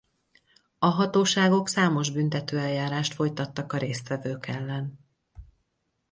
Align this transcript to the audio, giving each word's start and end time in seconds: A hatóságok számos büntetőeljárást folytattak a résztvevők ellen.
A 0.79 0.85
hatóságok 0.87 1.67
számos 1.69 2.09
büntetőeljárást 2.11 3.13
folytattak 3.13 3.73
a 3.73 3.77
résztvevők 3.77 4.45
ellen. 4.47 4.99